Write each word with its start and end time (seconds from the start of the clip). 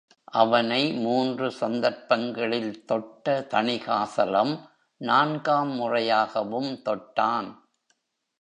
அவனை 0.33 0.93
மூன்று 0.93 1.51
சந்தர்ப்பங்களில் 1.51 2.85
தொட்ட 2.85 3.45
தணிகாசலம், 3.49 4.53
நான்காம் 5.01 5.73
முறையாகவும் 5.79 6.71
தொட்டான்! 6.81 7.49